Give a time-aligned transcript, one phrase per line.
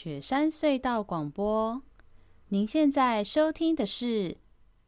[0.00, 1.82] 雪山隧道广播，
[2.50, 4.36] 您现在收听的是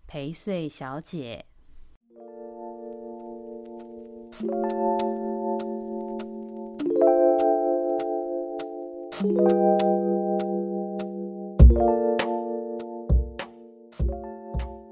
[0.07, 1.47] 陪睡小姐。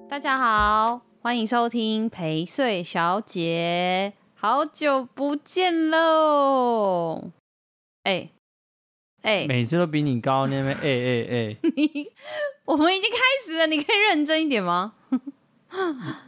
[0.08, 7.30] 大家好，欢迎收听陪睡小姐，好久不见喽！
[8.02, 8.32] 哎。
[9.28, 11.56] 哎，每次都比你高那边， 哎哎哎！
[11.76, 12.10] 你，
[12.64, 14.94] 我们已经开始了，你可以认真一点吗？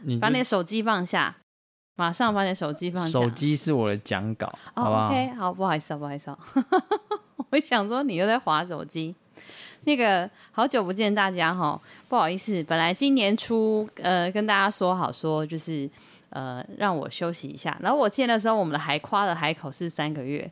[0.03, 1.35] 你把你的手机放下，
[1.95, 3.09] 马上把你的手机放下。
[3.09, 4.45] 手机是我的讲稿，
[4.75, 6.37] 哦、好不好？OK，好，不好意思啊，不好意思啊。
[7.49, 9.15] 我想说你又在划手机。
[9.85, 15.89] 那个好久不见大家哈，不好意思，本来今年初呃跟大家说好说就是
[16.29, 20.47] 呃让我休息一下，然后我见的时候我们的海夸的海口是三个月。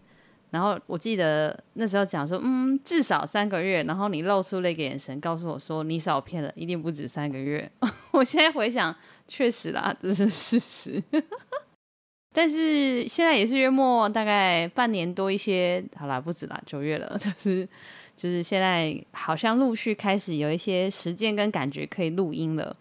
[0.52, 3.84] 然后我记得那时候讲说，嗯，至少三个月。
[3.84, 7.72] 然后你露出了一个眼神，告诉我说你少骗了，一定不止三个月。
[8.12, 8.96] 我现在回想，
[9.28, 11.04] 确实啦，这是事实。
[12.34, 17.16] 但是现在也是月末，大概半年多一些，好啦，不止啦，九月了。
[17.22, 17.68] 就是
[18.16, 22.76] 就是现在好像陆续开始有一些时间跟感觉可以录音了。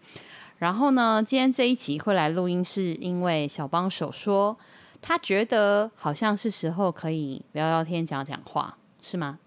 [0.57, 4.57] 然后呢，今天这一集会来录音，是因为小帮手说。
[5.01, 9.39] 他觉得好像是时候可以聊聊天、讲讲话，是吗？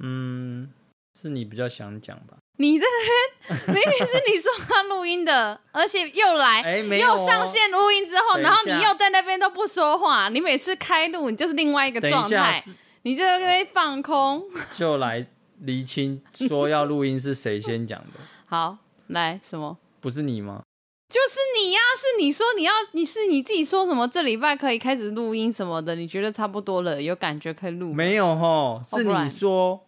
[0.00, 0.70] 嗯，
[1.18, 2.36] 是你比较想讲吧？
[2.60, 10.28] 你在那边明明是你说他录音的， 而且又来，又上线录音之后，然后你又在那边都不说话。
[10.28, 12.60] 你每次开录，你就是另外一个状态，
[13.02, 14.42] 你就在那边放空。
[14.76, 15.24] 就来
[15.60, 18.18] 厘清，说要录音是谁先讲的？
[18.46, 18.78] 好，
[19.08, 19.78] 来什么？
[20.00, 20.62] 不是你吗？
[21.08, 21.90] 就是你呀、啊！
[21.96, 24.06] 是你说你要，你是你自己说什么？
[24.06, 25.94] 这礼拜可以开始录音什么的？
[25.94, 27.94] 你觉得差不多了，有感觉可以录？
[27.94, 29.80] 没有吼，是你说，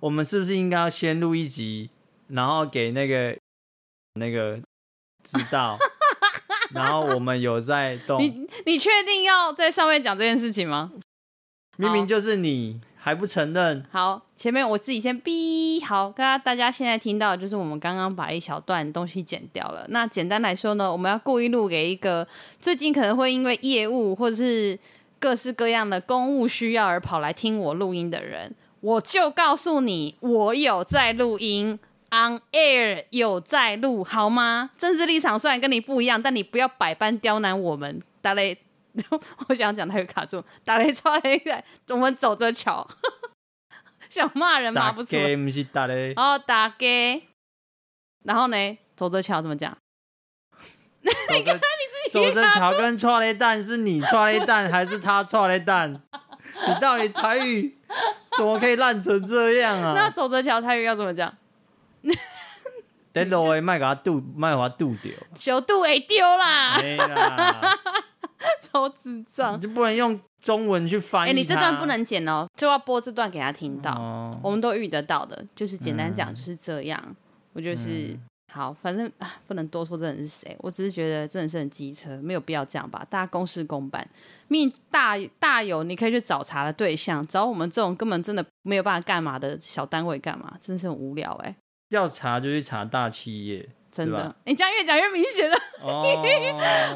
[0.00, 1.90] 我们是不是应该要先录一集，
[2.28, 3.36] 然后给那个
[4.14, 4.60] 那个
[5.24, 5.76] 知道，
[6.72, 8.22] 然后我们有在动？
[8.22, 10.92] 你你确定要在上面讲这件事情吗？
[11.76, 12.80] 明明就是你。
[13.02, 13.82] 还不承认？
[13.90, 19.86] 好，前面我自己先逼好，大家大家现在听到的就是我们刚刚把一小段东西剪掉了。
[19.88, 22.28] 那简单来说呢，我们要故意录给一个
[22.60, 24.78] 最近可能会因为业务或者是
[25.18, 31.78] 各式各样的公务需要而跑来听我录音的人，我就告诉你，我有在录音
[32.10, 34.70] ，on air 有在录，好吗？
[34.76, 38.34] 政治立场虽然跟你不一样，但你不要百般刁难我们，大
[38.92, 39.04] 雷。
[39.48, 42.86] 我想讲他有卡住，打雷抓雷来，我们走着瞧，
[44.08, 45.36] 想骂人骂不出来。
[45.36, 47.22] 不是打雷哦，打给，
[48.24, 49.76] 然后呢，走着瞧怎么讲？
[51.02, 56.02] 你看看你自己，走着瞧跟抓雷蛋是你抓雷蛋还是他抓雷蛋？
[56.66, 57.78] 你到底台语
[58.36, 59.92] 怎么可以烂成这样啊？
[59.94, 61.32] 那走着瞧台语要怎么讲？
[63.12, 66.78] 得路诶，卖给他堵，卖给他堵掉，小肚会丢啦。
[66.80, 67.78] 没啦。
[68.60, 69.56] 超智障！
[69.56, 71.30] 你就不能用中文去翻译？
[71.30, 73.92] 哎、欸，你这段不能剪哦，就要播这段给他听到。
[73.92, 77.02] 哦、我们都遇得到的，就是简单讲就是这样。
[77.06, 77.16] 嗯、
[77.52, 78.20] 我就是、嗯、
[78.52, 79.10] 好，反正
[79.46, 80.56] 不能多说这人是谁。
[80.60, 83.06] 我只是觉得真的是很机车，没有必要这样吧？
[83.10, 84.08] 大家公事公办，
[84.48, 90.56] 命大大有你可以去找茬的对象，找我们这种根本真的没有办法干嘛的小单位干嘛？
[90.60, 91.56] 真的是很无聊哎、欸。
[91.90, 93.68] 要查就去查大企业。
[94.06, 95.56] 真的，你这样越讲越明显了。
[95.82, 96.04] Oh.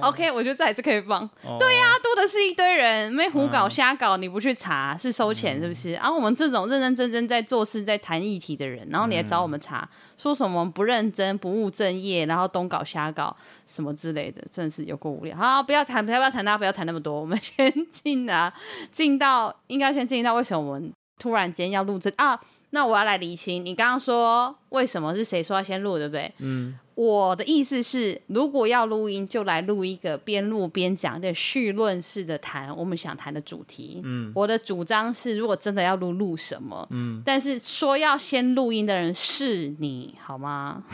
[0.09, 1.21] OK，我觉得这还是可以放。
[1.47, 1.59] Oh.
[1.59, 5.93] 对呀、啊，多的是一堆人没胡搞瞎搞，你不去查是收钱是不是？
[5.93, 9.89] 然后、嗯啊、我们这种认认真真在做事、在谈议题的人，然后你来找我们查，嗯、
[10.19, 13.35] 说什么不认真、不务正业，然后东搞瞎搞
[13.67, 15.37] 什么之类的，真的是有够无聊。
[15.37, 17.21] 好，不要谈，不要不要谈，大家不要谈那么多。
[17.21, 18.53] 我们先进啊，
[18.91, 22.39] 进到应该先进到为什么我们突然间要录这啊？
[22.75, 26.31] 那我要来厘清，你刚刚说为什么是谁说要先录，对不对？
[26.39, 26.77] 嗯。
[26.97, 34.01] 我的意思是，如果要录音，就来录一个边录边讲的叙论式的谈我们想谈的主题。
[34.05, 36.87] 嗯，我的主张是，如果真的要录，录什么？
[36.91, 40.85] 嗯，但是说要先录音的人是你，好吗？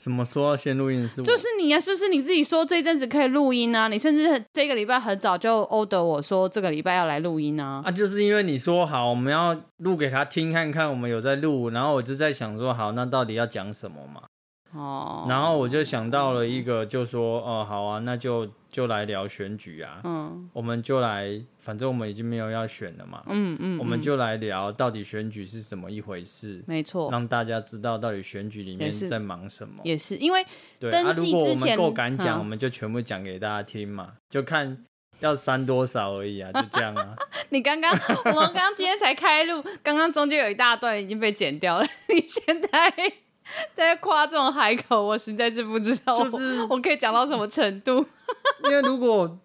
[0.00, 1.26] 什么说要先录音是我？
[1.26, 3.86] 就是你啊，就是你自己说这阵子可以录音啊？
[3.88, 7.82] 你甚至这个礼拜很早就 order 我说这个礼拜要来录音啊？
[7.84, 14.22] 啊，就是因为你说好我们要录给他听看看，我们有在录，然后我就在想说，好，那到底要讲什么嘛？
[14.72, 30.46] 哦，然后我就想到了一个，就说哦，好啊，那就就来聊选举啊，嗯，我们就来，反正我们已经没有要选了嘛，嗯嗯，我们就来聊到底选举是怎么一回事，没错，让大家知道到底选举里面在忙什么，也是因为
[30.78, 34.84] 对啊，如果我们够敢讲，我们就全部讲给大家听嘛，就看
[35.18, 37.16] 要删多少而已啊，就这样啊。
[37.50, 41.84] 你刚刚我们刚刚今天才开录，刚刚中间有一大段已经被剪掉了。
[42.08, 42.68] 你现在
[43.74, 48.04] 在夸这种海口，我实在是不知道，就是我可以讲到什么程度。
[48.64, 49.38] 因为如果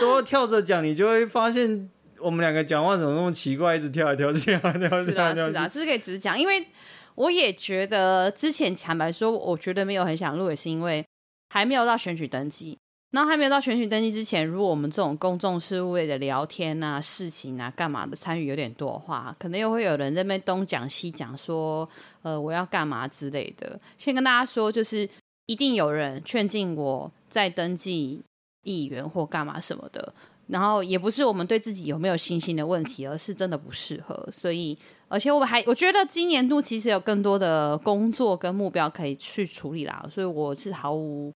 [0.00, 5.10] 都要跳着讲，你就会发现我们两个讲话怎么那么奇怪，一直跳来跳去，跳来跳去。
[5.10, 6.38] 是啊，是啊，这是可以直讲。
[6.38, 6.66] 因为
[7.14, 11.04] 我也觉得之前坦白说，我觉得没有很想录，也是因为
[11.50, 12.78] 还没有到选举登记。
[13.12, 21.88] 然后还没有到选举登记之前，如果我们这种公众事务类的聊天啊、事情啊、干嘛的参与有点多的话，可能又会有人在那边东讲西讲，说
[22.22, 23.80] 呃我要干嘛之类的。
[23.96, 25.08] 先跟大家说，就是
[25.46, 28.20] 一定有人劝进我再登记
[28.64, 30.12] 议员或干嘛什么的。
[30.48, 34.28] 然后也不是我们对自己有没有信心的问题，而是真的不适合。
[34.30, 34.76] 所以，
[35.08, 40.06] 而且我还我觉得今年度其实有更多的工作跟目标可以去处理啦。
[40.10, 41.32] 所以我是毫无。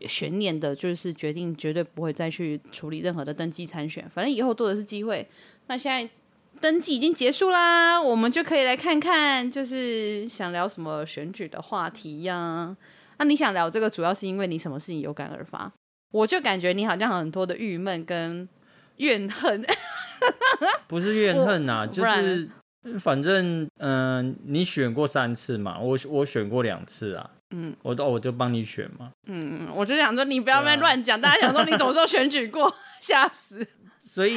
[0.00, 5.26] 悬念的，就是决定绝对不会再去处理任何的登记参选，反正以后多的是机会。
[5.68, 6.08] 那现在
[6.60, 12.76] 登记已经结束啦，我们就可以来看看，就是想聊什么选举的话题呀、啊？
[13.18, 15.72] 那你想聊这个，主要是因为你什么事情有感而发？
[16.12, 18.48] 我就感觉你好像很多的郁闷跟
[18.98, 19.64] 怨恨，
[20.86, 22.48] 不是怨恨呐、啊，就是
[22.98, 27.30] 反正嗯、呃，你选过三次嘛，我我选过两次啊。
[27.50, 29.12] 嗯，我都我就帮你选嘛。
[29.26, 33.66] 嗯嗯，我就想说你不要乱乱讲，啊、大家想说你什么时候选举过， 吓死。
[34.00, 34.36] 所以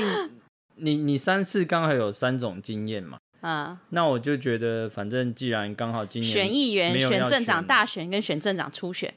[0.75, 3.17] 你你三次刚好有三种经验嘛。
[3.41, 9.13] 啊，那我就觉得反正既然刚好今年选议员、选镇长大选跟选镇长初选，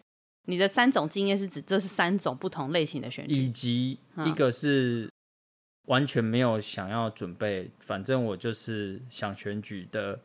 [0.46, 5.10] 你的三种经验是指这是三种不同类型的选举，以及一个是
[5.86, 10.20] 完全没有想要准备，反正我就是想选举的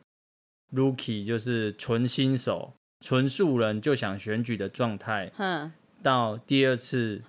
[0.72, 2.72] rookie，就是纯新手。
[3.00, 5.30] 纯素人就想选举的状态，
[6.02, 7.22] 到第二次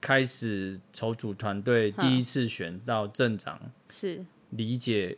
[0.00, 4.24] 开始筹组团队，第一次选到镇长是。
[4.52, 5.14] 理解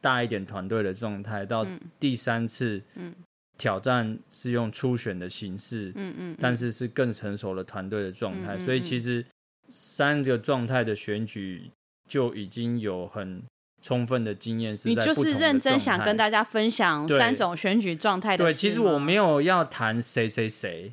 [0.00, 1.66] 大一点团队的状态，到
[2.00, 2.82] 第三次
[3.58, 5.92] 挑战是用初选的形式，
[6.40, 9.22] 但是是更成熟的团队的状态，所以其实
[9.68, 11.70] 三个状态的选举
[12.08, 13.42] 就已经有很。
[13.82, 18.44] 充分的经验是，你就是认真想跟大家分享三种选举状态的。
[18.44, 20.92] 对，其实我没有要谈谁谁谁，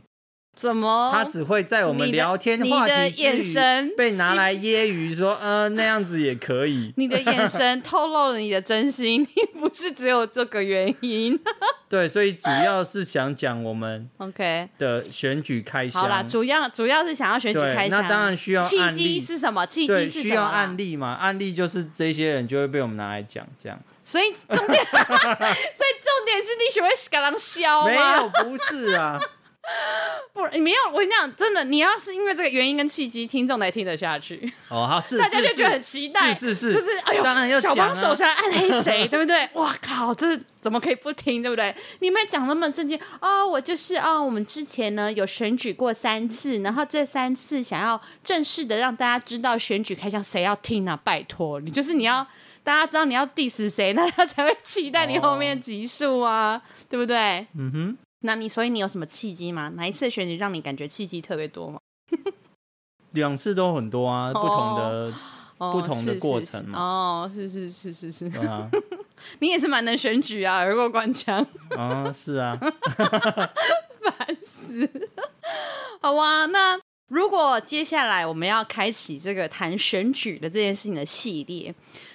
[0.59, 1.09] 怎么？
[1.13, 6.93] 他只会在我们聊天话题眼神被拿来揶揄，说，呃，那样子也可以。
[6.97, 11.39] 你的眼神透露了你的真心， 你不是只有这个原因。
[11.87, 16.01] 对，所以主要是想讲我们 OK 的选举开箱。
[16.01, 18.01] 好啦，主要主要是想要选举开箱。
[18.01, 19.65] 那当然需要契机是什么？
[19.65, 20.23] 契机是什么？
[20.23, 21.13] 需要案例嘛？
[21.13, 23.79] 案例就是这些人就会被我们拿来讲，这样。
[24.03, 27.87] 所以重点，所以重点是你喜欢搞人笑吗？
[27.87, 29.17] 没有，不是啊。
[30.33, 30.77] 不，你没有。
[30.91, 34.51] 我跟你讲，真的，你要是因为这个原因跟契机，听众才听得下去。
[34.69, 39.47] 哦，好，是， 大家就觉得很期待，是是是，就是哎呦，当然要小帮手想要暗黑谁， 对不对？
[39.53, 41.75] 哇靠，这怎么可以不听，对不对？
[41.99, 50.97] 你们讲那么正经哦，我就是哦，我们之前呢有选举过三次，然后这三次想要正式的让大家知道选举开箱，谁要听啊？
[51.03, 52.25] 拜托你，就是你要
[52.63, 57.45] 大家知道你要 diss 谁，那他才会期待你后面集数啊，哦、对不对？
[57.57, 57.97] 嗯哼。
[58.21, 59.69] 那你所以你有什么契机吗？
[59.75, 61.79] 哪一次选举让你感觉契机特别多吗？
[63.11, 65.13] 两次都很多啊，不同的、
[65.57, 66.79] 哦、 不同的过程嘛。
[66.79, 68.31] 哦，是是是是是。
[69.39, 71.45] 你也是蛮能选举啊，耳过官腔。
[71.77, 72.57] 啊，是啊。
[72.57, 75.09] 烦死。
[76.01, 81.73] 好啊，那如果接下来我们要开启这个谈选举的这件事情的系列，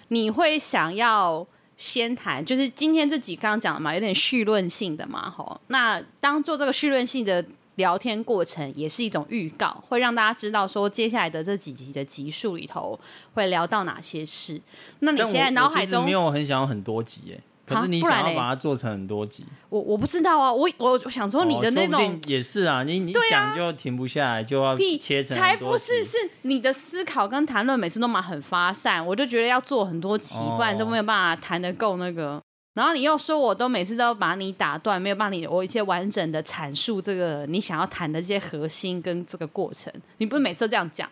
[0.08, 1.46] 你会想要？
[1.76, 5.60] 先谈，就是今天这集刚刚讲了嘛，有点绪论性的嘛，吼。
[5.68, 7.44] 那当做这个绪论性的
[7.76, 12.98] 聊天过程，也是一种预告，会让大家知道说接下来的这几集的集数里头
[13.34, 14.60] 会聊到哪些事。
[15.00, 17.40] 那你现在脑海中没有很想要很多集耶？
[17.66, 32.40] 可是你想要把它做成很多集，我我不知道啊，我我我想说你的那种、哦、也是啊，你你讲就停不下来，就要切成才不是，是你的思考跟谈论每次都蛮很发散，我就觉得要做很多集，不然都没有办法谈得够那个。
[32.74, 41.08] 然后你又说我都每次都把你打断，没有办法你我一些完整的阐述这个你想要谈的这些核心跟这个过程，你不是每次都这样讲。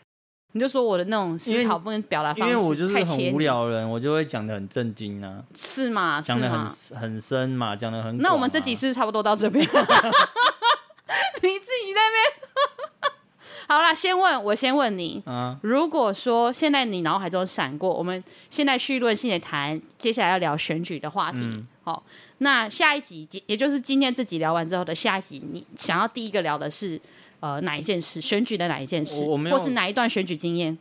[0.54, 5.42] 你就说我的那种思考跟表达方式，因为我就是很无聊人，我就会讲的很震惊、啊。
[5.54, 6.20] 是吗？
[6.20, 8.18] 讲的很很深嘛，讲的很、啊。
[8.20, 9.64] 那我们这集是差不多到这边？
[9.64, 13.12] 你自己在那边。
[13.66, 21.38] 好啦，先问我先问你啊，如果说现在你脑海中闪过，我们现在绪论性的谈，接下来要聊选举的话题。
[21.40, 22.02] 嗯、好，
[22.38, 27.00] 那下一集，也就是今天这集聊完之后的下一集，你想要第一个聊的是？
[27.42, 28.20] 呃，哪一件事？
[28.20, 29.26] 选举的哪一件事？
[29.26, 30.78] 或是哪一段选举经验？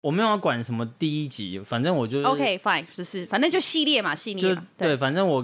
[0.00, 5.42] 我没有要管什么第一集，反正我就 OK fine，就是反正就系列嘛，系列嘛对，反正我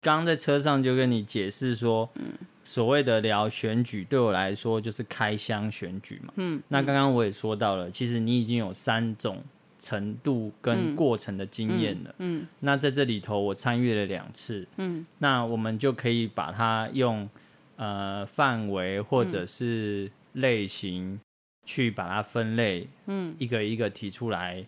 [0.00, 9.42] 刚刚在车上就跟你解释说，嗯，所谓的聊选举对我来说就是开箱选举嘛，嗯，那刚刚我也说到了，其实你已经有三种
[9.80, 17.28] 程度跟过程的经验了，嗯，嗯，那在这里头我参与了两次，嗯，那我们就可以把它用
[17.76, 21.20] 呃范围或者是类型。
[21.66, 24.62] 去把它分类，嗯，一个一个提出来，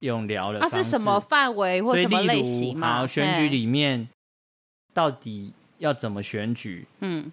[0.00, 0.60] 用聊的。
[0.60, 2.98] 它是什么范围或什么类型吗？
[2.98, 4.06] 好，选举里面
[4.92, 6.86] 到底要怎么选举？
[7.00, 7.32] 嗯，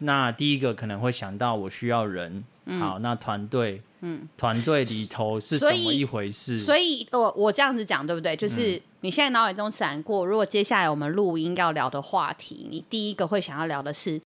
[0.00, 6.58] 那第一个可能会想到我需要人，嗯、好，那团队，嗯，团队里头是怎么一回事？
[6.58, 8.36] 所以，所以我我这样子讲对不对？
[8.36, 14.20] 就是你现在脑海中闪过，如果接下来我们录音要聊的话题，你第一个会想要聊的是，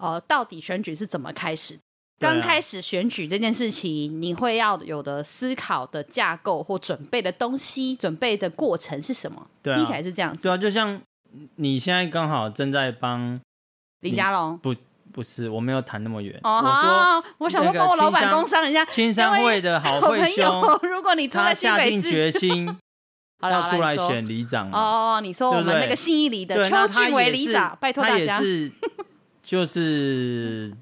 [0.00, 1.78] 呃，到底选举是怎么开始？
[2.18, 9.46] 刚开始选举这件事情，啊、你会要有的思考的架构或准备的东西，准备的过程是什么？
[9.62, 10.42] 对、啊，听起来是这样子。
[10.42, 11.00] 对啊，就像
[11.56, 13.40] 你现在刚好正在帮
[14.00, 14.74] 林佳龙，不，
[15.12, 16.38] 不是，我没有谈那么远。
[16.42, 22.78] 哦，我说，我想说帮我老板工商人家，青商会的好朋友，如果你住在新北市，他下定决心
[23.40, 24.70] 要出来选里长。
[24.70, 28.72] 哦，你说我们那个信义里的邱俊伟里长，拜托大家，他也是，
[29.50, 30.72] 就是。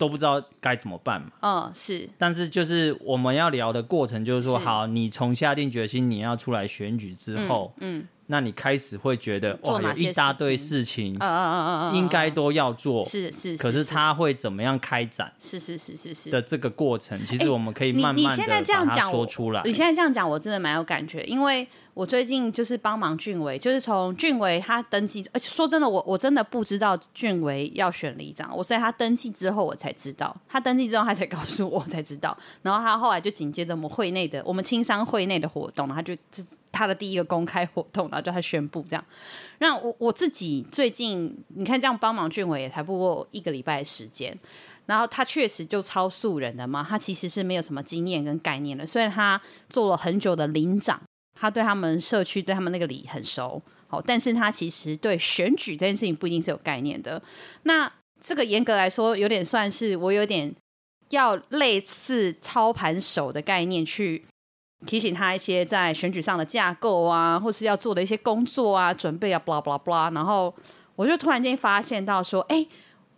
[0.00, 1.30] 都不知道该怎么办嘛？
[1.42, 2.08] 嗯，是。
[2.16, 8.00] 但是就是我们要聊的过程，就是说，是好，你从下定决心你要出来选举之后，嗯。
[8.00, 13.56] 嗯那你开始会觉得哇，有一大堆事情，嗯嗯嗯嗯，应该都要做，是是。
[13.56, 15.32] 可是他会怎么样开展？
[15.36, 19.60] 是是是是是的这个过程，其实我们可以慢慢的把它说出来。
[19.64, 36.16] 你现在这样讲，我真的蛮有感觉，因为我最近就是帮忙俊伟，就是从俊伟他登记，而且说真的，我我真的不知道俊伟要选里长，我是在他登记之后我才知道，他登记之后他才 告诉我才知道，然后他后来就紧接着我们会内的我们青商会内的活动，他就。
[36.72, 39.04] 他的第一个公开活动，然后就他宣布这样。
[39.58, 44.36] 那我我自己最近你看这样帮忙俊伟也才不过一个礼拜时间，
[44.86, 48.86] 然后他确实就超素人的嘛，他其实是没有什么经验跟概念的。
[48.86, 51.00] 虽然他做了很久的领长，
[51.38, 57.20] 他对他们社区对他们那个里很熟，好，但是他其实对选举这件事情不一定是有概念的。
[57.64, 60.54] 那这个严格来说，有点算是我有点
[61.10, 64.24] 要类似操盘手的概念去。
[64.86, 70.12] 提醒他一些在选举上的架构啊，或是要做的一些工作啊，准备啊，blah blah blah。
[70.14, 70.54] 然后
[70.96, 72.66] 我就突然间发现到说，哎，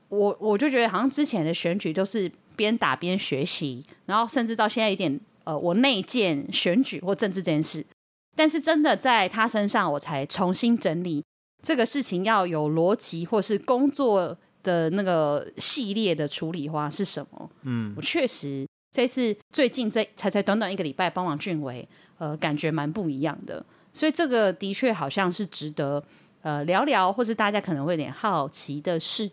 [0.08, 7.86] 我我就觉得好像之前的选举都是边打边学习，然后甚至到现在有点呃，我内建选举或政治这件事。
[8.34, 11.24] 但是真的在他身上，我才重新整理
[11.62, 17.50] 这个事情要有逻辑，或是工作的那个系列的处理话是什么？
[17.62, 18.66] 嗯，我确实。
[18.92, 26.04] 这次最近这才才短短一个礼拜帮忙俊伟，呃，感觉蛮不一样的，所以这个的确好像是值得
[26.42, 29.30] 呃聊聊，或是大家可能会有点好奇的事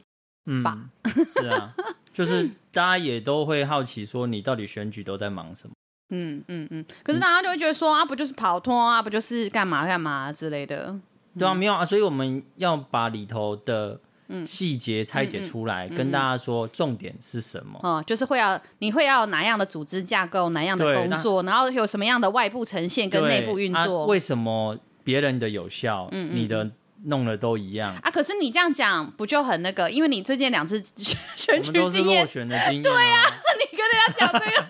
[0.63, 0.89] 吧？
[1.04, 1.75] 嗯，是啊，
[2.13, 5.74] 就是大家也都会好奇说你到底选举都在忙什么？
[6.12, 6.86] 嗯嗯嗯。
[7.04, 10.98] 可是大家就会觉得说啊，不就是跑脱啊，不就是干嘛干嘛之类的？
[11.38, 14.00] 对啊，没有啊，所以我们要把里头的。
[14.31, 17.79] 嗯，细节拆解出来，跟大家说重点是什么？
[17.81, 24.01] 哦、嗯，就是会要你会要哪样的组织架构，哪样的工作，然后有什么样的外部呈现跟内部运作？
[24.01, 26.69] 啊、为什么别人的有效，你的
[27.05, 28.12] 弄的都一样啊？
[28.12, 29.89] 可是你这样讲不就很那个？
[29.89, 30.79] 因为你最近两次
[31.36, 34.65] 选举经验，选的经验，对呀、啊， 你跟人家讲这个，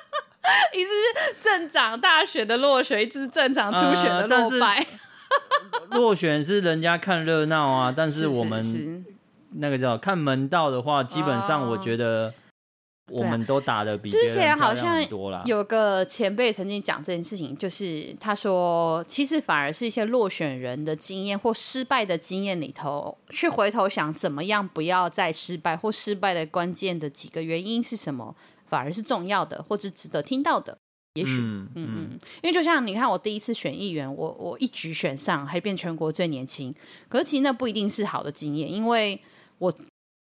[0.72, 4.78] 一次是镇长大选的落选，一次是镇长初选的落败。
[4.78, 4.86] 呃
[5.90, 9.04] 落选是人家看热闹啊， 但是我们
[9.56, 12.32] 那个叫看门道的话，基本上我觉得
[13.10, 15.42] 我们都打的比别人漂亮很多了。
[15.44, 28.34] 有个前辈曾经讲这件事情，就是他说，其实反而是一些落选人的经验或失败的经验里头，去回头想怎么样不要再失败，或失败的关键的几个原因是什么，
[28.66, 30.78] 反而是重要的，或是值得听到的。
[31.14, 36.74] 也许，嗯嗯嗯，因为就像你看，我第一次选议员，我我一举选上，还变全国最年轻。
[37.08, 39.20] 可是其实那不一定是好的经验，因为
[39.58, 39.72] 我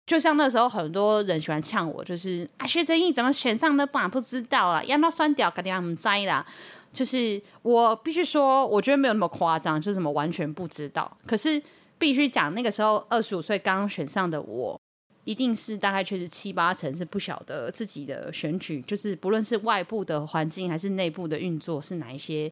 [0.06, 4.08] 就像那时候很多人喜欢呛我，就是啊，薛正义怎么选上的吧？
[4.08, 6.46] 不知道啦，要那酸掉，肯定他们栽啦。
[6.94, 11.18] 就是我必须说，我觉得没有那么夸张，就是什么完全不知道。
[11.26, 11.62] 可是
[11.98, 14.80] 必须讲，那个时候二十五岁刚刚选上的我。
[15.26, 22.50] 一定是大概确实七八成是不晓得自己的选举，就是不论是外部的环境还是内部的运作是哪一些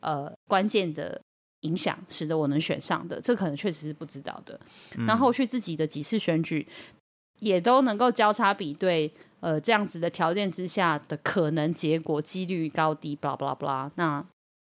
[0.00, 1.20] 呃关键的
[1.60, 4.60] 影响，使得我能选上的，这可能确实是不知道的。
[5.06, 6.66] 那、嗯、后续自己的几次选举
[7.40, 13.92] 也都能够交叉比对，呃这样子的条件之下的可能结果几率高低，巴拉巴拉巴拉。
[13.94, 14.24] 那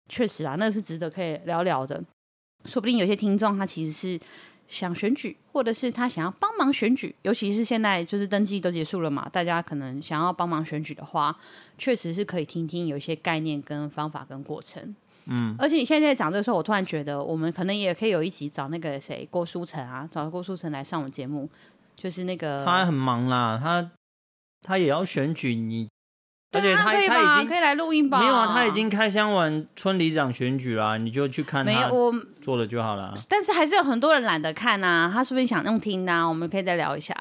[0.08, 2.02] 确实啊，那是值得可以聊聊的。
[2.64, 4.20] 说不定有些听众他其实是
[4.68, 11.36] 想选举，或者是他想要帮忙选举，尤其是现在就是登记都结束了嘛，大家可能想要帮忙选举的话，
[11.78, 14.94] 确实是可以听听有一些概念跟方法跟过程。
[15.26, 21.48] 嗯，而且你现在在讲这个时候，我突然觉得我们可能也可以有一集找那个谁郭书成啊，找郭书成来上我们节目，
[21.96, 23.90] 就是那个他很忙啦，他
[24.62, 25.88] 他也要选举你。
[26.56, 28.18] 而且他他已经可以来录音吧？
[28.20, 31.90] 没有啊，他已经开箱完村里长选举啦，你就去看他
[32.40, 33.12] 做了就好了。
[33.28, 36.26] 但是还是有很多人懒得看呐，他是不是想用听呢？
[36.28, 37.14] 我们可以再聊一下。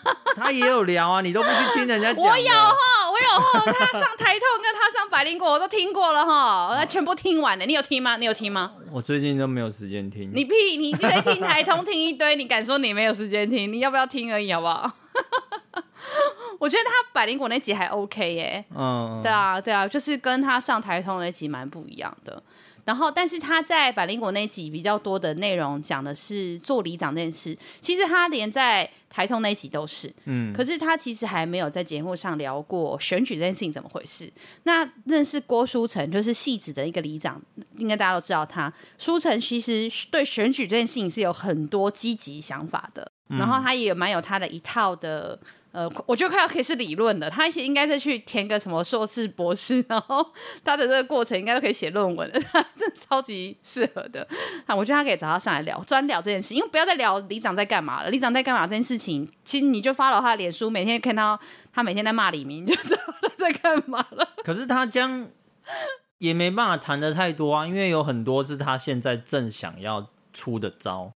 [0.34, 2.24] 他也有聊啊，你都不去听人家讲。
[2.24, 7.66] 我有哈，我有哈，他上台通跟他上百灵果我都听过了哈，我全部听完了。
[7.66, 8.16] 你有听吗？
[8.16, 8.70] 你有听吗？
[8.90, 10.30] 我最近都没有时间听。
[10.34, 13.70] 你屁，你可以听台通听一堆，你敢说你没有时间听？
[13.70, 14.90] 你要不要听而已，好不好？
[16.58, 22.42] 我觉得他百灵果那集还 OK 耶，嗯，对啊，对啊，就是跟他上台通那集蛮不一样的。
[22.86, 27.56] 然后，但是他在百灵果那集比较多的内容讲的是做里长这件事。
[27.80, 34.32] 其实他连在台通那集都是，嗯，可是他其实还没有在节目上聊过选举这件事情怎么回事。
[34.64, 37.40] 那认识郭书成就是戏子的一个里长，
[37.76, 38.72] 应该大家都知道他。
[38.98, 45.38] 书成其实对选举这件事情是有很多积极想法的，然后他也蛮有他的一套的。
[45.72, 50.26] 呃，我觉得快要可以是理论的，他应该是去填个什么硕士、博士，然后
[50.64, 52.40] 他的这个过程应该都可以写论文的，
[52.76, 54.26] 这超级适合的。
[54.66, 58.10] 啊，我觉得他可以找他上来聊，专聊这件事，因为不要再聊里长在干嘛了。
[58.10, 61.38] 里长在干嘛这件事情，其实你就发了他的脸书，每天看到
[61.72, 64.28] 他每天在骂李明，就知道他在干嘛了。
[64.42, 65.28] 可是他将
[66.18, 71.12] 也没办法谈的太多啊，因为有很多是他现在正想要出的招。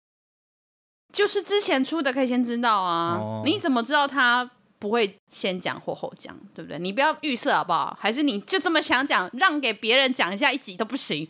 [1.12, 4.50] 就是之前出的可以先知道啊，哦、你怎么知道他
[4.80, 6.80] 不会先讲或后讲，对不对？
[6.80, 7.98] 你不要预设好不好？
[8.00, 11.28] 还是你就这么想讲，让给别人讲一下一集都不行？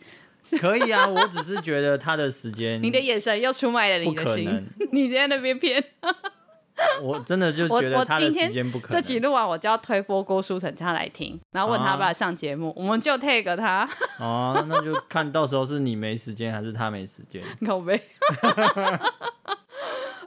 [0.60, 5.82] 可以啊，我只是觉得他的时间， 你的眼神又出卖了你的心， 你在那边骗。
[7.00, 8.96] 我真的就觉得他的时间不可能。
[8.96, 13.88] 这集录完我就要推播郭书成他来听，然后问他要不要上节目，啊、我们就 tag 他。
[14.18, 17.42] 哦，那就看到时候是你没时间还是他没时间？
[17.66, 18.00] 靠北。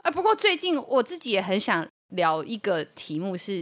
[0.06, 3.54] 啊，不过最近我自己也很想聊一个题目是，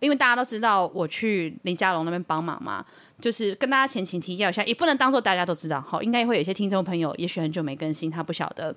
[0.00, 2.84] 因为大家都知道我去林佳龙那边帮忙嘛，
[3.22, 8.74] 就是跟大家前情提要一下，也不能当做大家都知道，好，应该会有一些听众朋友也许很久没更新，他不晓得。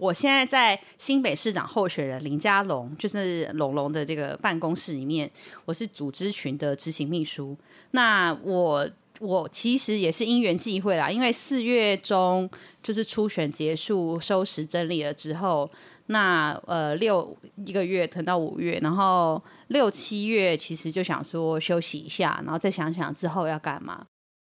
[0.00, 5.30] 我现在在新北市长候选人林佳龙，就是龙龙的这个办公室里面，
[5.66, 7.54] 我是组织群的执行秘书。
[7.90, 12.48] 那我我其实也是因缘际会啦，因为四月中
[12.82, 15.70] 就是初选结束，收拾整理了之后，
[16.10, 24.04] 那呃六一个月等到五月，然后六七月其实就想说休息一下，然后再想想之后要干嘛。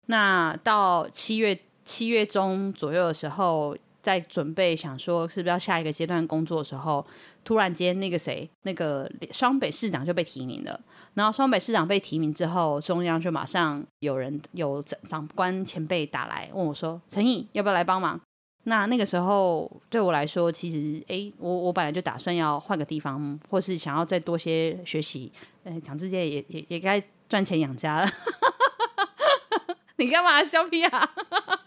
[0.06, 3.76] 那到七月七月中左右的时候。
[4.02, 7.06] 在准备想说是不是要下一个阶段工作的时候，
[7.44, 10.80] 突然间那个谁，那个双北市长就被提名了。
[11.14, 18.20] 然后双北市长被提名之后，中央就马上有人有长官前辈打来问我说：“陈毅要不要来帮忙？”
[18.64, 25.32] 那那个时候对我来说，其实哎，我我本来就打算要换个地方，或是想要再多些学习。
[25.64, 28.10] 哎，讲这些也也也该赚钱养家了。
[29.96, 31.10] 你干嘛笑屁啊？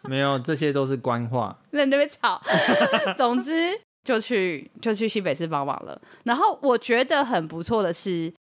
[0.03, 1.57] 没有，这些都是官话。
[1.71, 2.41] 那你那边吵。
[3.15, 5.99] 总之就去就去西北市帮忙了。
[6.23, 8.33] 然后我觉得很不错的是，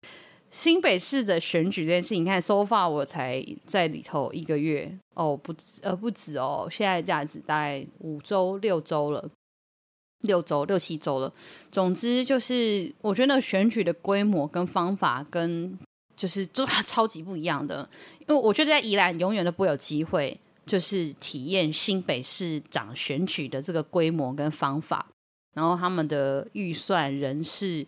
[0.53, 9.29] 新北市的选举这件事情，你看，so far 我才在里头一个月哦，不呃不止哦，现在这样子大概五周六周了，
[10.21, 11.33] 六周六七周了。
[11.73, 15.77] 总之就是，我觉得选举的规模跟方法跟。
[16.15, 17.89] 就是就超级不一样的，
[18.21, 25.05] 因为我觉得在宜兰永远都不会有机会，就是体验新北市长选举的这个规模跟方法，
[25.55, 27.85] 然后他们的预算、人事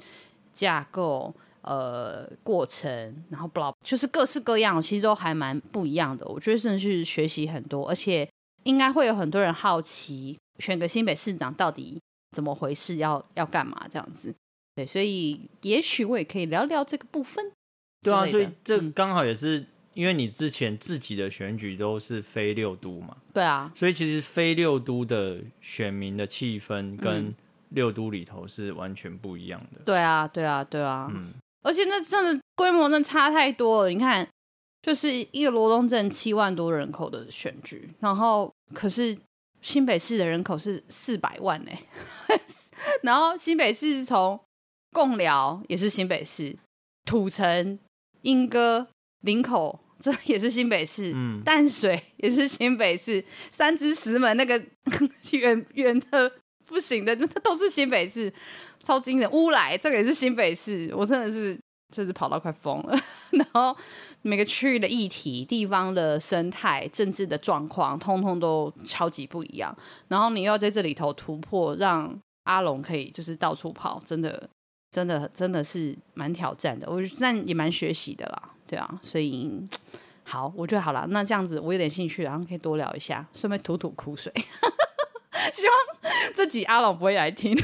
[0.53, 1.33] 架构、
[1.65, 6.25] 呃过程，然后 blah 就是各式各样，其实都还蛮不一样的。
[6.27, 8.29] 我觉得真的是学习很多，而且
[8.65, 12.01] 应该会有很多人好奇，选个新北市长到底
[12.33, 14.35] 怎么回事，要要干嘛这样子。
[14.77, 17.53] 对，所以也许我也可以聊聊这个部分。
[18.03, 27.33] 对啊，所以这刚好也是因为你之前自己的选举都是非六都嘛，对啊，所以其实非六都的选民的气氛跟
[27.71, 29.81] 六都里头是完全不一样的。
[29.85, 31.33] 对啊，对啊，对啊，嗯，
[31.65, 33.89] 而且那真的规模真的差太多了。
[33.89, 34.29] 你看，
[34.83, 39.19] 就是一个罗东镇七万多人口的选举，然后可是
[39.61, 41.73] 新北市的人口是四百万呢，
[43.03, 44.39] 然后新北市是从
[44.93, 46.57] 贡寮也是新北市
[47.05, 47.81] 土城。
[48.25, 48.89] 莺歌、
[49.21, 51.13] 林口，这也是新北市。
[51.15, 54.57] 嗯，淡水也是新北市，三芝石门那个
[55.33, 56.33] 远远的
[56.67, 58.33] 不行的， 那都是新北市，
[58.83, 59.31] 超惊人。
[59.31, 61.59] 乌来这个也是新北市，我真的是
[61.95, 62.99] 就是跑到快疯了。
[63.33, 63.77] 然后
[64.23, 69.77] 每个区域的议题、地方的生态、政治的状况，通通都超级不一样。
[70.09, 74.49] 然后你要在这里头突破，让阿龙可以就是到处跑，真的。
[74.95, 79.61] 真的真的是蛮挑战的，我但也蛮学习的啦，对啊，所以
[80.23, 84.33] 好，我觉得好了，那这样子我有点兴趣，然后可以多聊一下，顺便吐吐苦水。
[85.53, 87.57] 希望这集阿龙不会来听。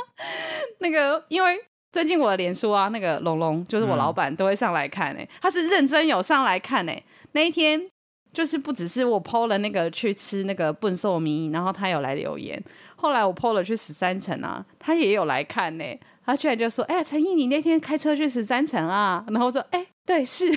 [0.78, 1.58] 那个，因为
[1.92, 7.90] 最近我的脸书啊，那个龙龙就是我老板都会上来看哎、欸，他是认真有上来看哎、欸，那一天
[8.32, 12.62] 就是不只是我 PO 了那个去吃那个笨兽米，然后他有来留言，
[12.96, 15.84] 后来我 PO 了去十三层啊，他也有来看呢、
[16.24, 20.56] 他居然就说：“哎、欸，陈毅，你那天开车去十三层啊？”然后我说：“哎、欸，对，是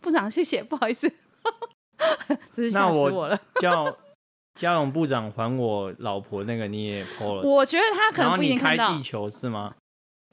[0.00, 1.08] 部长，谢谢，不好意思，
[2.56, 3.40] 真是吓死我了。
[3.60, 3.96] 叫
[4.56, 7.42] 嘉荣部长还我老婆那个，你也 po 了。
[7.42, 8.88] 我觉得他可能不一定看到。
[8.88, 9.72] 开地球是吗？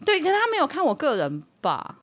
[0.04, 2.00] 对，可是他没有看我个人吧？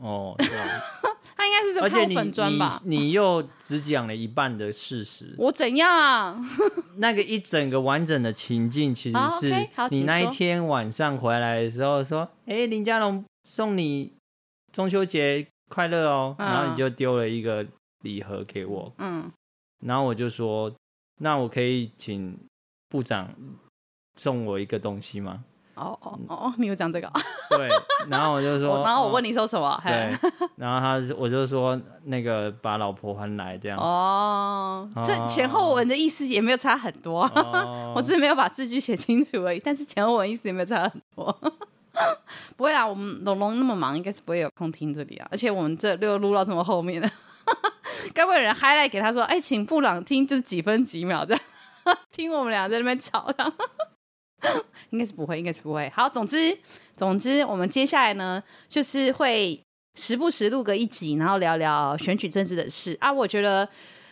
[0.00, 0.82] 哦，对啊。
[1.38, 2.80] 他应该是就看粉砖吧？
[2.84, 5.34] 你，你，你又只讲了一半的事实。
[5.36, 6.48] 我怎样？
[6.96, 14.14] 那个一整个完整的情境，其实是你那一天晚上回来的时候说：“哎、欸，林嘉龙送你
[14.72, 16.34] 中秋节快乐哦。
[16.38, 17.66] 嗯”然后你就丢了一个
[18.02, 18.92] 礼盒给我。
[18.96, 19.30] 嗯。
[19.84, 20.72] 然后我就说
[21.18, 22.38] ：“那我可以请
[22.88, 23.28] 部长
[24.16, 25.44] 送我一个东西吗？”
[25.76, 27.12] 哦哦哦，你有讲这个？
[27.54, 27.68] 对，
[28.08, 29.78] 然后我就说， 然后我问你说什么？
[29.84, 30.10] 对，
[30.56, 33.78] 然后他我就说那个把老婆还来这样。
[33.78, 39.60] 哦，这前后文的意思也没有差很多，哦、我只是没有把字句写清楚而已。
[39.62, 41.38] 但是前后文意思也没有差很多。
[42.56, 45.28] 不会啦，我们龙龙那么忙，应该是不会有空听这里啊。
[45.30, 47.10] 而且我们这又录到这么后面了，
[48.12, 51.42] 该不会有人 highlight 给他说，哎，请布朗听这几分几秒这样，
[52.14, 53.52] 听我们俩在那边吵的。
[54.90, 55.90] 应该是不会，应该是不会。
[55.94, 56.56] 好，总之，
[56.96, 59.60] 总之，我们接下来呢，就是会
[59.98, 63.10] 时不时录个一集，然后聊聊选举政治的事啊。
[63.10, 63.68] 我觉得，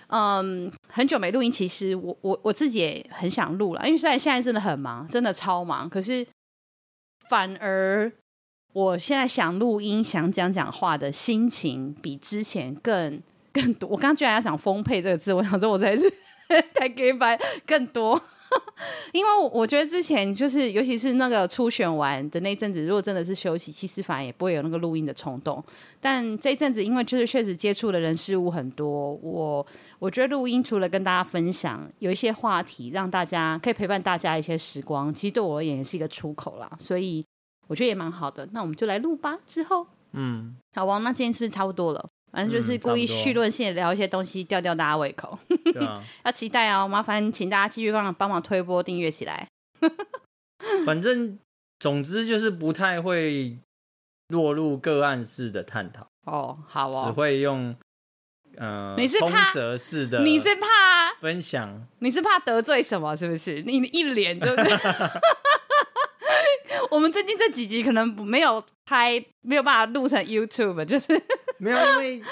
[0.09, 6.27] 嗯，很久没录音，其实我我我自己也很想录了，因为虽然现在真的很忙，真的超忙，可是
[7.29, 8.11] 反而
[8.73, 13.23] 我现在想录音、想讲讲话的心情比之前更
[13.55, 13.89] 更多。
[13.89, 16.05] 我刚居然要讲丰沛这个字，我想说我才是
[16.75, 18.21] 太给白更多。
[19.13, 25.63] 因为我觉得之前就是，尤其是那个初选完的那阵子，如果真的是休息，其实反而也不会有那个录音的冲动。
[26.01, 29.67] 但这一阵子，因为就是确实接触的人事物很多，我
[29.99, 36.71] 我觉得录音除了跟大家分享，有一些话题让大家可以陪伴大家一些时光，其实对我而言也是一个出口啦。
[36.79, 37.25] 所以
[37.67, 38.49] 我觉得也蛮好的。
[38.53, 39.37] 那我们就来录吧。
[39.47, 42.09] 之后，嗯，好，王，那今天是不是差不多了？
[42.35, 45.39] 反正就是故意绪论性的聊一些东西，吊吊大家胃口。
[45.73, 46.89] 对啊， 要期待哦！
[46.89, 49.47] 麻烦请大家继续帮帮忙推波、订阅起来。
[50.85, 51.39] 反正
[51.79, 53.57] 总之就是不太会
[54.29, 57.77] 落入个案式的探讨哦，好哦，只会用
[58.57, 60.67] 呃，你是怕则式的，你是怕
[61.21, 63.15] 分享，你是怕得罪什么？
[63.15, 63.63] 是不是？
[63.63, 64.55] 你一脸就是。
[66.95, 71.21] 我们最近这几集可能没有拍，没有办法录成 YouTube，就是。
[71.59, 72.23] 没有，因为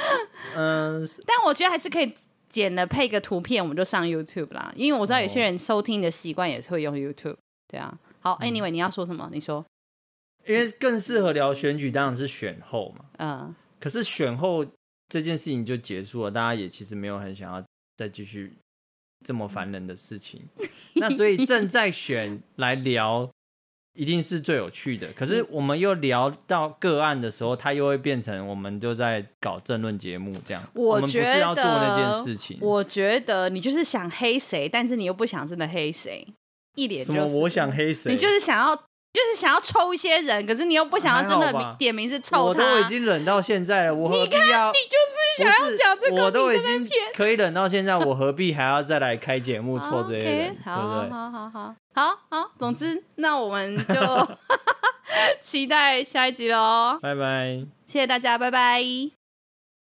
[0.54, 2.14] 嗯，呃、 但我觉得还是可以
[2.48, 4.72] 剪了配个图片，我们就上 YouTube 啦。
[4.76, 7.92] 因为我知道有些人收听的习惯也是会用 YouTube，对啊。
[8.20, 9.28] 好，Anyway，你要说什么？
[9.32, 9.64] 你说。
[10.46, 13.04] 因为更适合聊选举，当然是选后嘛。
[13.18, 13.54] 嗯。
[13.80, 14.64] 可是选后
[15.08, 17.64] 这件事情就结束了，大家也其实没有很想要
[17.96, 18.56] 再继续
[19.24, 20.40] 这么烦人的事情。
[20.94, 23.28] 那所以正在选来聊。
[23.94, 30.62] 一定是最有趣的，可是我们又聊到个案的时候，它又会变成我们就在搞政论节目这样。
[30.72, 32.56] 我们不是要做那件事情。
[32.62, 36.26] 我觉得你就是想黑谁，但是你又不想真的黑谁，
[36.74, 38.74] 一点、就是、什么我想黑谁，你就是想要
[39.12, 42.42] 就是想要抽一些人，可是你又不想要真的点名是抽他。
[42.42, 44.72] 我都已经忍到现在了，我何必要？
[44.72, 50.56] 你就是想要讲这个，我都已经可以忍到现在，我何必还要再来开节目 抽这些人？
[50.64, 51.10] 好，对不对？
[51.10, 51.74] 好好好。
[51.94, 53.94] 好好，总之，那我们就
[55.42, 56.98] 期待下一集喽！
[57.02, 59.21] 拜拜，谢谢大家，拜拜。